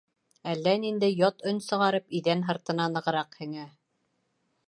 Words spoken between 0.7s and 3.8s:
ниндәй ят өн сығарып, иҙән һыртына нығыраҡ һеңә.